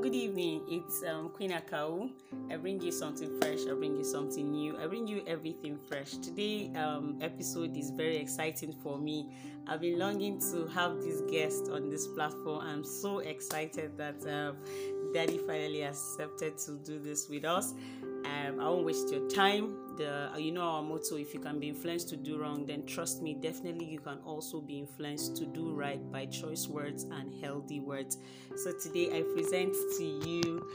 [0.00, 0.62] good evening.
[0.66, 2.10] It's um, Queen Akau.
[2.50, 3.58] I bring you something fresh.
[3.70, 4.78] I bring you something new.
[4.78, 6.12] I bring you everything fresh.
[6.12, 9.28] Today um, episode is very exciting for me.
[9.66, 12.66] I've been longing to have this guest on this platform.
[12.66, 14.56] I'm so excited that um,
[15.12, 17.74] Daddy finally accepted to do this with us.
[18.24, 19.76] Um, I won't waste your time.
[19.96, 23.22] The you know our motto: if you can be influenced to do wrong, then trust
[23.22, 27.80] me, definitely you can also be influenced to do right by choice words and healthy
[27.80, 28.18] words.
[28.56, 30.66] So today I present to you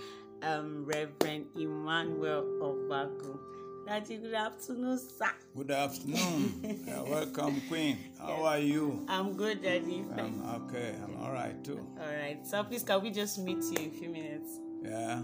[0.43, 3.39] um, Reverend Emmanuel Obagu.
[3.85, 5.29] Daddy, good afternoon, sir.
[5.55, 6.83] Good afternoon.
[7.07, 7.99] welcome, Queen.
[8.17, 9.05] How are you?
[9.07, 10.03] I'm good, Daddy.
[10.17, 10.95] I'm okay.
[11.03, 11.85] I'm all right too.
[11.99, 12.39] All right.
[12.47, 14.59] So please, can we just meet you in a few minutes?
[14.83, 15.21] Yeah,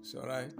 [0.00, 0.50] it's all right.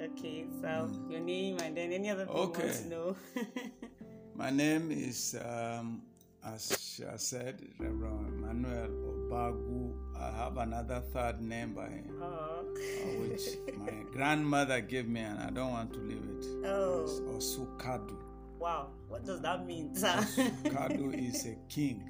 [0.00, 0.46] Okay.
[0.60, 2.62] So your name and then any other thing Okay.
[2.62, 3.16] you want to know.
[4.36, 6.02] My name is, um,
[6.44, 9.94] as I said, Reverend Manuel Obagu.
[10.20, 11.88] I have another third name by
[12.20, 12.60] oh.
[12.60, 13.46] uh, which
[13.78, 16.38] my grandmother gave me, and I don't want to leave it.
[16.38, 17.32] It's oh.
[17.34, 18.16] Osukadu.
[18.58, 18.88] Wow.
[19.08, 19.94] What does that mean?
[19.94, 22.02] Osukadu is a king.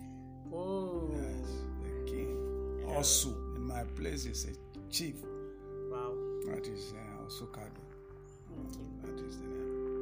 [0.53, 1.11] oh.
[1.15, 1.49] Yes,
[1.85, 2.37] a king.
[2.89, 5.17] Osu in my place is a chief.
[5.91, 6.13] Wow.
[6.47, 7.86] That is uh, Osukadu.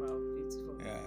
[0.00, 0.18] Wow.
[0.36, 0.76] Beautiful.
[0.84, 1.00] Yes.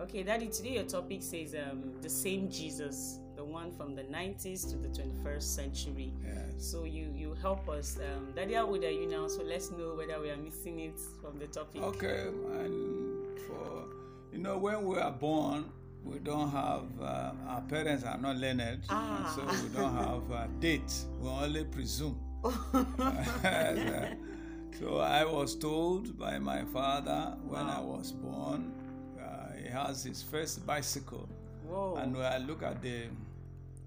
[0.00, 4.68] Okay, Daddy, today your topic says um, the same Jesus, the one from the 90s
[4.70, 6.12] to the 21st century.
[6.24, 6.54] Yes.
[6.58, 7.98] So you you help us.
[7.98, 9.28] Um, Daddy, how old are you now?
[9.28, 11.82] So let's know whether we are missing it from the topic.
[11.82, 13.84] Okay, and for
[14.32, 15.64] you know when we are born,
[16.02, 19.30] we don't have uh, our parents are not learned, Ah.
[19.36, 21.06] so we don't have uh, dates.
[21.20, 22.18] We only presume.
[24.80, 28.72] so I was told by my father when I was born,
[29.20, 31.28] uh, he has his first bicycle,
[31.66, 31.96] Whoa.
[31.96, 33.04] and when I look at the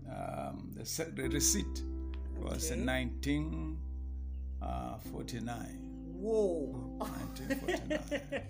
[0.10, 0.84] um, the,
[1.16, 1.82] the receipt,
[2.36, 3.06] it was in Okay.
[4.60, 5.80] 1949.
[6.20, 6.96] Whoa.
[7.00, 8.42] 1949.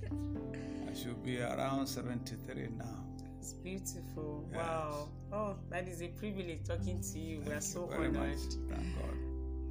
[0.90, 3.06] I should be around 73 now.
[3.40, 4.46] It's beautiful.
[4.52, 4.58] Yes.
[4.60, 5.08] Wow.
[5.32, 7.40] Oh, that is a privilege talking to you.
[7.40, 8.14] we are Thank so honored.
[8.14, 8.40] much.
[8.70, 9.18] Thank God.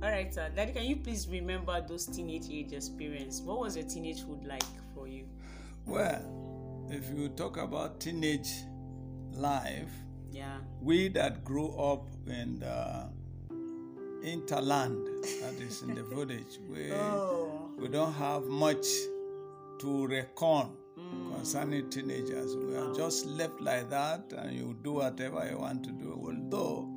[0.02, 0.50] All right, sir.
[0.52, 3.40] Daddy, can you please remember those teenage age experience?
[3.40, 4.64] What was your teenagehood like
[4.96, 5.26] for you?
[5.86, 8.50] Well, if you talk about teenage
[9.32, 9.92] life,
[10.32, 10.58] Yeah.
[10.80, 13.10] we that grew up in the
[14.24, 15.06] interland,
[15.40, 17.70] that is in the village, we, Oh.
[17.78, 18.86] we don't have much
[19.78, 21.34] to reckon mm.
[21.36, 22.56] concerning teenagers.
[22.56, 26.20] We are just left like that, and you do whatever you want to do.
[26.24, 26.91] Although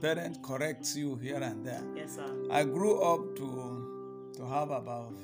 [0.00, 1.82] parent corrects you here and there.
[1.96, 2.26] Yes, sir.
[2.50, 5.14] I grew up to to have about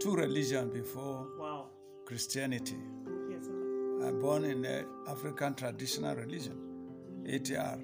[0.00, 1.66] two religions before Wow.
[2.04, 2.76] Christianity.
[3.30, 4.06] Yes, sir.
[4.08, 6.56] I born in the African traditional religion,
[7.26, 7.78] ATR.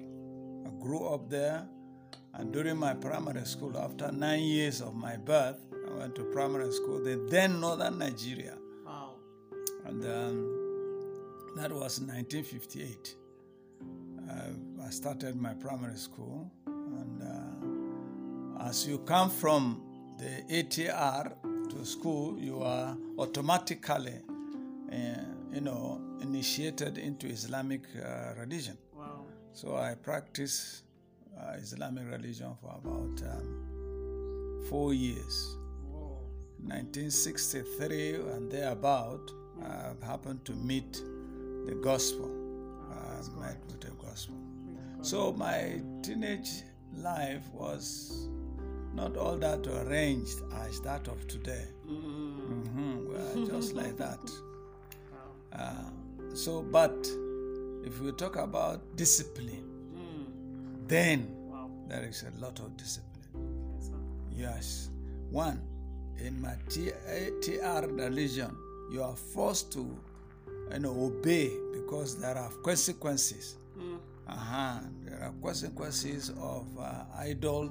[0.65, 1.67] I grew up there,
[2.35, 6.71] and during my primary school, after nine years of my birth, I went to primary
[6.71, 9.15] school in then northern Nigeria, Wow.
[9.85, 13.15] and um, that was 1958.
[14.29, 14.33] Uh,
[14.93, 17.23] started my primary school, and
[18.61, 19.81] uh, as you come from
[20.19, 21.33] the ATR
[21.69, 24.19] to school, you are automatically,
[24.91, 24.95] uh,
[25.51, 28.77] you know, initiated into Islamic uh, religion.
[28.95, 29.25] Wow.
[29.53, 30.83] So I practiced
[31.39, 35.55] uh, Islamic religion for about um, four years.
[35.89, 36.19] Whoa.
[36.61, 39.31] 1963 and thereabout,
[39.65, 40.93] I happened to meet
[41.65, 42.29] the gospel.
[42.91, 44.35] I met with the gospel.
[45.03, 46.63] So my teenage
[46.95, 48.27] life was
[48.93, 51.65] not all that arranged as that of today.
[51.87, 54.31] Mhm, We are just like that.
[55.51, 55.89] Uh,
[56.33, 56.95] so, but
[57.85, 60.87] if we talk about discipline, Mm.
[60.87, 61.69] then Wow.
[61.89, 63.11] there is a lot of discipline.
[64.31, 64.39] Yes.
[64.55, 64.89] Yes.
[65.31, 65.59] One,
[66.17, 68.55] in my ATR religion,
[68.91, 69.85] you are forced to
[70.71, 73.57] you know, obey because there are consequences.
[73.77, 73.97] Mm.
[74.27, 74.79] Uh-huh.
[75.05, 77.69] There are consequences of uh, idol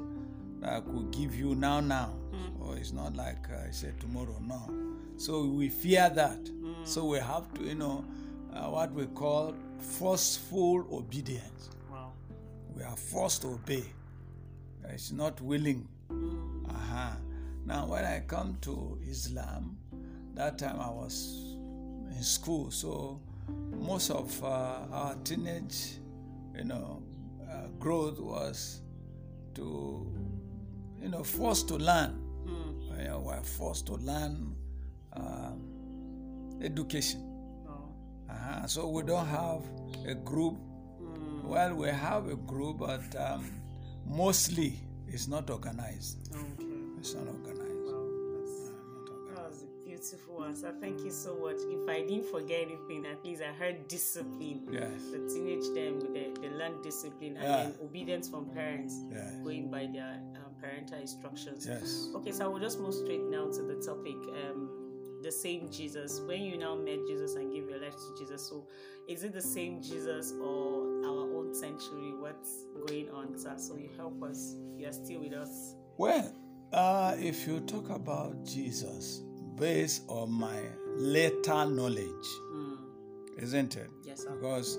[0.61, 2.15] that could give you now, now.
[2.59, 4.71] So it's not like uh, I said tomorrow, no.
[5.17, 6.39] So we fear that.
[6.85, 8.05] So we have to, you know,
[8.55, 11.71] uh, what we call forceful obedience.
[11.91, 12.13] Wow.
[12.75, 13.85] We are forced to obey.
[14.89, 15.89] It's not willing.
[16.11, 17.13] Uh-huh.
[17.65, 19.77] Now, when I come to Islam,
[20.35, 21.57] that time I was
[22.15, 23.21] in school, so
[23.71, 25.99] most of uh, our teenage,
[26.57, 27.03] you know,
[27.51, 28.83] uh, growth was
[29.55, 30.07] to,
[31.01, 32.19] you know, forced to learn.
[32.47, 32.99] Mm.
[32.99, 34.55] You know, we're forced to learn
[35.15, 37.21] um, education.
[37.67, 37.95] Wow.
[38.31, 38.67] Uh-huh.
[38.67, 39.63] So we don't have
[40.07, 40.57] a group.
[41.45, 43.51] Well, we have a group, but um,
[44.07, 44.79] mostly
[45.09, 46.29] it's not organized.
[46.35, 46.67] Okay.
[46.99, 47.62] It's not organized.
[50.11, 50.75] Beautiful answer.
[50.81, 51.57] Thank you so much.
[51.69, 54.67] If I didn't forget anything, at least I heard discipline.
[54.71, 54.91] Yes.
[55.13, 57.63] The teenage them, they, they learn discipline and Yeah.
[57.65, 59.35] then obedience from parents, Yes.
[59.45, 61.67] going by their um, parental instructions.
[61.67, 62.09] Yes.
[62.17, 64.17] Okay, so I will just move straight now to the topic.
[64.45, 64.79] Um,
[65.23, 66.21] the same Jesus.
[66.27, 68.67] When you now met Jesus and give your life to Jesus, so
[69.09, 72.13] is it the same Jesus or our own century?
[72.19, 73.55] What's going on, sir?
[73.57, 74.57] So you help us.
[74.77, 75.77] You are still with us.
[75.97, 76.35] Well,
[76.73, 79.23] uh, if you talk about Jesus
[79.57, 80.61] based on my
[80.97, 82.79] later knowledge, Mm.
[83.39, 83.91] isn't it?
[84.05, 84.31] Yes, sir.
[84.31, 84.79] Because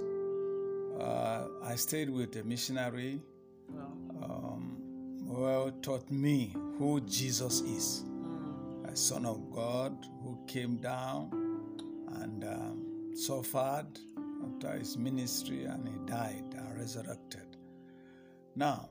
[1.00, 3.22] uh, I stayed with a missionary
[3.70, 3.92] Well,
[4.24, 8.04] um, who taught me who Jesus is.
[8.06, 11.32] mm, a son of God who came down
[12.22, 13.88] and um, suffered
[14.46, 17.58] after his ministry and he died and resurrected.
[18.56, 18.90] Now,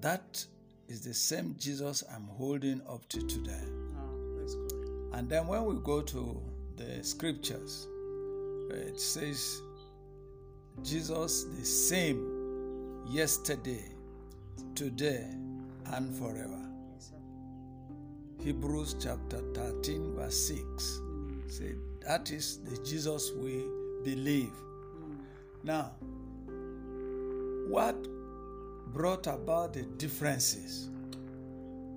[0.00, 0.44] that
[0.88, 3.64] is the same Jesus I'm holding up to today.
[5.14, 6.42] And then when we go to
[6.76, 7.86] the scriptures,
[8.70, 9.60] it says,
[10.82, 13.84] Jesus the same yesterday,
[14.74, 15.24] today,
[15.92, 16.60] and forever.
[16.94, 17.12] Yes.
[18.42, 21.74] Hebrews chapter 13, verse 6 Mm, say
[22.04, 23.62] that is the Jesus we
[24.02, 24.50] believe.
[24.50, 25.16] mm,
[25.62, 25.92] Now,
[27.68, 27.96] what
[28.92, 30.88] brought about the differences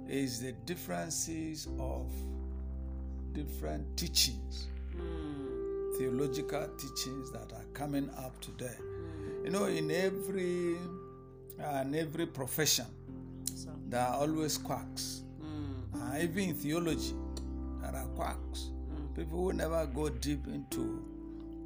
[0.08, 2.12] is the differences of
[3.38, 8.76] different teachings, mm, theological teachings that are coming up today.
[8.80, 9.46] mm.
[9.46, 10.78] You know, in every
[11.60, 12.86] uh, in every profession,
[13.56, 15.22] So, there are always quacks.
[15.42, 17.14] mm, Uh, even in theology,
[17.82, 18.72] there are quacks.
[19.16, 21.04] People who never go deep into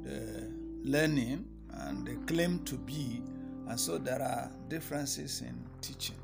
[0.04, 0.48] the
[0.84, 3.22] learning and they claim to be,
[3.68, 6.16] and so there are differences in teaching.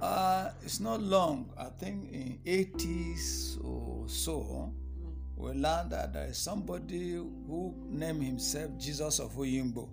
[0.00, 4.72] Uh, it's not long, I think in 80s or so,
[5.36, 9.88] we learned that there is somebody who named himself Jesus of Oyingbo.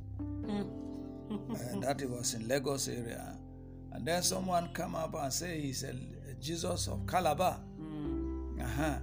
[1.72, 3.38] and that it was in Lagos area.
[3.94, 5.94] And then someone come up and say he's a,
[6.40, 7.60] Jesus of Calabar.
[7.80, 9.00] mm, Uh-huh.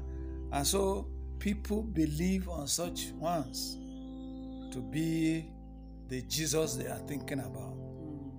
[0.52, 1.08] And so
[1.38, 3.78] people believe on such ones
[4.70, 5.50] to be
[6.08, 7.74] the Jesus they are thinking about.
[7.76, 8.30] mm.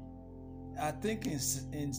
[0.80, 1.39] I think in
[1.74, 1.94] in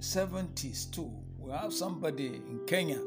[0.00, 3.00] 70s too, we have somebody in Kenya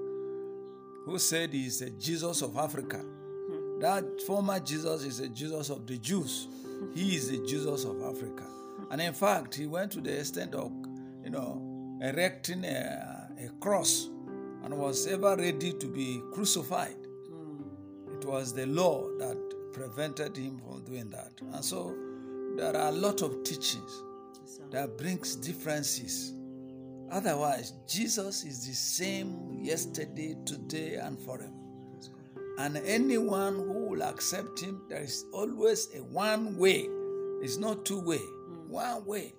[1.05, 3.03] who said he's a Jesus of Africa.
[3.79, 6.47] That former Jesus is a Jesus of the Jews.
[6.93, 8.43] He is the Jesus of Africa.
[8.91, 10.71] And in fact, he went to the extent of,
[11.23, 14.09] you know, erecting a, a cross
[14.63, 16.95] and was ever ready to be crucified.
[18.19, 19.37] It was the law that
[19.73, 21.31] prevented him from doing that.
[21.53, 21.95] And so
[22.55, 24.03] there are a lot of teachings
[24.69, 26.33] that brings differences.
[27.11, 31.51] Otherwise, Jesus is the same yesterday, today, and forever.
[32.57, 36.87] And anyone who will accept him, there is always a one way.
[37.41, 38.21] It's not two way.
[38.67, 39.33] One way.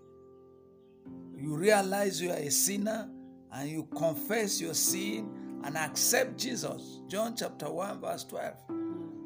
[1.36, 3.08] You realize you are a sinner
[3.52, 7.00] and you confess your sin and accept Jesus.
[7.08, 8.54] John chapter 1, verse 12.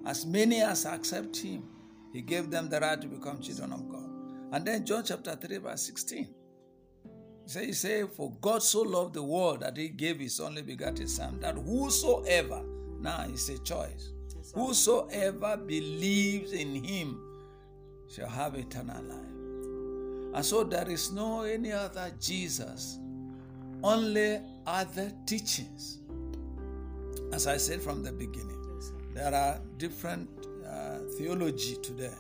[0.07, 1.65] As many as accept him,
[2.13, 4.09] he gave them the right to become children of God.
[4.53, 6.29] And then John chapter 3, verse 16.
[7.47, 11.07] Say, he say, For God so loved the world that he gave his only begotten
[11.07, 12.63] Son, that whosoever,
[13.01, 14.11] now it's a choice,
[14.53, 17.21] whosoever believes in him
[18.13, 20.35] shall have eternal life.
[20.35, 22.99] And so there is no any other Jesus,
[23.83, 25.99] only other teachings.
[27.33, 28.53] As I said from the beginning,
[29.15, 30.29] there are different
[30.69, 32.13] uh, theology today.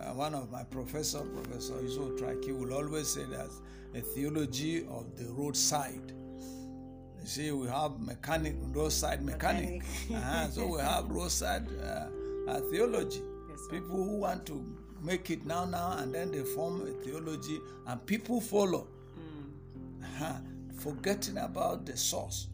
[0.00, 3.48] Uh, one of my professor, Professor Yusuf Traki, will always say that
[3.94, 6.12] a theology of the roadside.
[7.20, 9.82] You see, we have mechanic, roadside mechanic.
[10.14, 13.22] Uh-huh, so we have roadside uh, uh, theology.
[13.48, 14.64] Yes, people who want to
[15.02, 18.86] make it now, now, and then they form a theology, and people follow,
[19.18, 20.34] Mm, uh-huh,
[20.78, 22.48] forgetting about the source.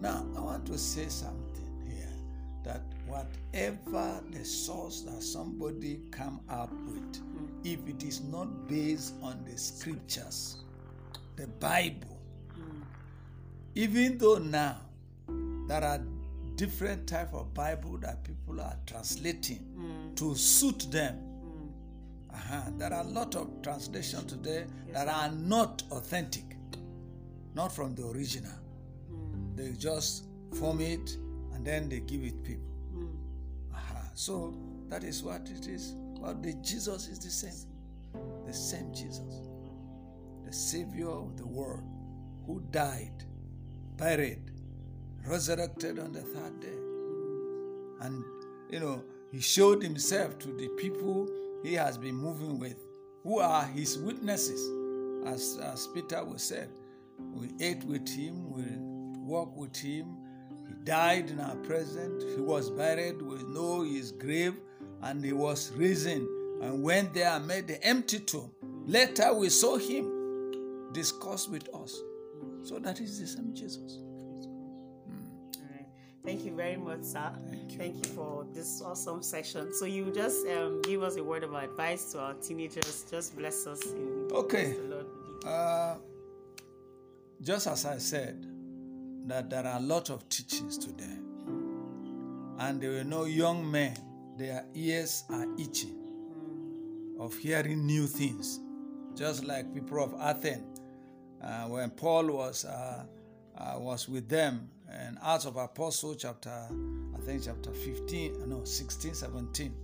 [0.00, 2.12] Now, I want to say something here
[2.64, 2.82] that
[3.14, 7.20] whatever the source that somebody come up with,
[7.62, 10.64] if it is not based on the scriptures,
[11.36, 12.20] the Bible,
[12.58, 12.82] mm,
[13.76, 14.78] even though now
[15.68, 16.00] there are
[16.56, 22.34] different type of Bible that people are translating mm, to suit them, mm.
[22.34, 26.56] uh-huh, there are a lot of translation today that are not authentic,
[27.54, 28.58] not from the original.
[29.12, 30.24] Mm, They just
[30.58, 31.16] form it
[31.54, 32.73] and then they give it people.
[32.94, 33.24] Mm.
[34.14, 34.54] So
[34.88, 35.94] that is what it is.
[36.20, 37.68] But the Jesus is the same.
[38.46, 39.40] The same Jesus.
[40.46, 41.82] The Savior of the world,
[42.46, 43.24] who died,
[43.96, 44.52] buried,
[45.26, 48.06] resurrected on the third day.
[48.06, 48.24] And,
[48.70, 51.28] you know, he showed himself to the people
[51.64, 52.76] he has been moving with,
[53.22, 54.60] who are his witnesses,
[55.26, 56.68] as, as Peter was said.
[57.18, 58.64] We ate with him, we
[59.18, 60.16] walked with him.
[60.84, 62.22] Died in our presence.
[62.34, 63.20] He was buried.
[63.22, 64.54] We know his grave,
[65.02, 66.28] and he was risen
[66.62, 68.50] and went there and made the empty tomb.
[68.86, 71.98] Later, we saw him discuss with us.
[72.62, 73.98] So that is the same Jesus.
[76.24, 77.32] Thank you very much, sir.
[77.50, 77.78] Thank you.
[77.78, 79.74] Thank you for this awesome session.
[79.74, 83.04] So you just um, give us a word of advice to our teenagers.
[83.10, 83.82] Just bless us.
[83.82, 84.72] In Okay.
[84.72, 85.06] the Lord.
[85.44, 85.96] Uh,
[87.42, 88.46] just as I said,
[89.26, 91.18] that there are a lot of teachings today,
[92.58, 93.96] and there were no young men,
[94.36, 96.04] their ears are itching
[97.18, 98.60] of hearing new things,
[99.14, 100.80] just like people of Athens.
[101.42, 103.04] Uh, when Paul was uh,
[103.56, 109.14] uh, was with them in Acts of Apostles, chapter I think chapter 15, no 16,
[109.14, 109.74] 17,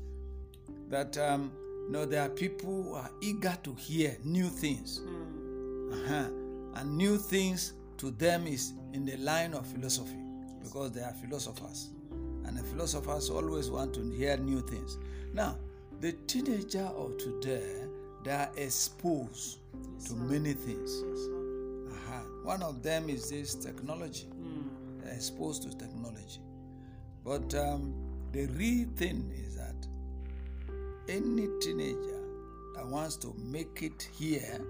[0.89, 1.53] that um,
[1.87, 5.01] you know there are people who are eager to hear new things.
[5.93, 6.29] Uh-huh.
[6.75, 10.17] And new things to them is in the line of philosophy
[10.63, 11.91] because they are philosophers.
[12.45, 14.99] And the philosophers always want to hear new things.
[15.33, 15.57] Now,
[16.01, 17.85] the teenager of today,
[18.25, 19.59] they are exposed
[20.07, 21.03] to many things.
[21.07, 21.29] Yes.
[21.95, 22.21] Uh-huh.
[22.43, 24.27] One of them is this technology.
[25.03, 26.41] They're exposed to technology.
[27.25, 27.95] But um,
[28.33, 29.87] the real thing is that
[31.09, 32.21] any teenager
[32.75, 34.61] that wants to make it here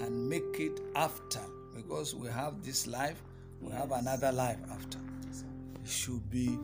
[0.00, 1.40] and make it after,
[1.74, 3.22] because we have this life,
[3.64, 4.98] we have another life after.
[5.82, 6.58] He should be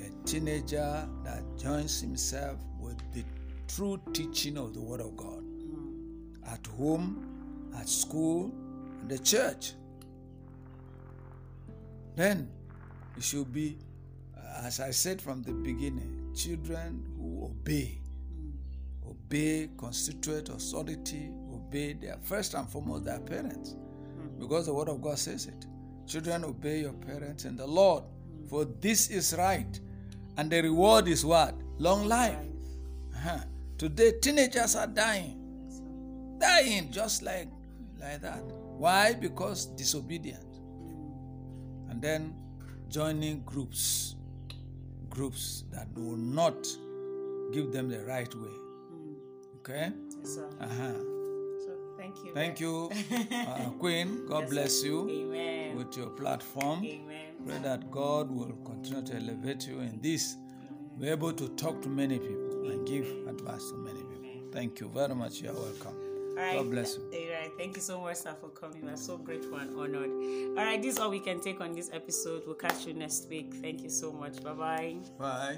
[0.00, 3.24] a teenager that joins himself with the
[3.68, 5.42] true teaching of the Word of God
[6.46, 8.52] at home, at school,
[9.00, 9.72] and the church.
[12.14, 12.48] Then
[13.16, 13.78] it should be,
[14.62, 17.98] as I said from the beginning, children who obey.
[19.06, 23.72] Obey constitute authority, obey their first and foremost their parents.
[23.72, 24.38] Hmm.
[24.38, 25.66] Because the word of God says it.
[26.06, 28.04] Children obey your parents in the Lord,
[28.48, 29.78] for this is right.
[30.36, 31.54] And the reward is what?
[31.78, 32.36] Long life.
[33.14, 33.38] Uh-huh.
[33.78, 35.42] Today teenagers are dying.
[36.38, 37.48] Dying just like
[38.00, 38.42] like that.
[38.78, 39.14] Why?
[39.14, 40.42] Because disobedient
[41.88, 42.34] and then
[42.88, 44.16] joining groups
[45.08, 46.66] groups that do not
[47.52, 48.56] give them the right way
[49.56, 50.48] okay Yes, sir.
[50.60, 50.92] uh-huh.
[51.64, 52.34] So thank you.
[52.34, 52.90] thank you
[53.48, 55.55] uh, queen god Yes, bless you Amen.
[55.76, 57.34] With your platform Amen.
[57.46, 60.36] pray that god will continue to elevate you in this
[60.98, 64.88] be able to talk to many people and give advice to many people thank you
[64.88, 65.96] very much you are welcome
[66.30, 66.56] All right.
[66.56, 67.52] god bless you All right.
[67.58, 68.84] Thank you so much, sir, for coming.
[68.84, 70.10] We're so grateful and honored.
[70.58, 70.80] All right.
[70.82, 72.42] This is all we can take on this episode.
[72.46, 73.54] We'll catch you next week.
[73.62, 74.42] Thank you so much.
[74.42, 74.96] Bye bye.
[75.18, 75.56] bye